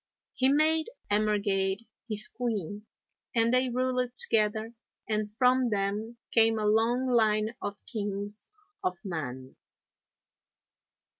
[0.33, 2.87] He made Emergaid his queen
[3.35, 4.73] and they ruled together,
[5.07, 8.49] and from them came a long line of Kings
[8.83, 9.57] of Mann.